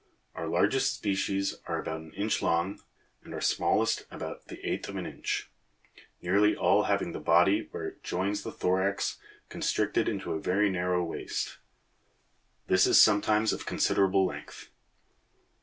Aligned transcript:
Our 0.33 0.47
largest 0.47 0.95
species 0.95 1.57
are 1.67 1.77
about 1.79 2.01
an 2.01 2.11
inch 2.13 2.41
long 2.41 2.81
and 3.23 3.35
our 3.35 3.39
smallest 3.39 4.07
about 4.09 4.47
the 4.47 4.57
eighth 4.67 4.89
of 4.89 4.95
an 4.95 5.05
inch, 5.05 5.47
nearly 6.23 6.55
all 6.55 6.85
having 6.85 7.11
the 7.11 7.19
body 7.19 7.67
where 7.69 7.85
it 7.87 8.03
joins 8.03 8.41
the 8.41 8.51
thorax 8.51 9.19
constricted 9.49 10.09
into 10.09 10.33
a 10.33 10.39
very 10.41 10.71
narrow 10.71 11.03
waist; 11.03 11.59
this 12.65 12.87
is 12.87 12.99
sometimes 12.99 13.53
of 13.53 13.67
considerable 13.67 14.25
length. 14.25 14.71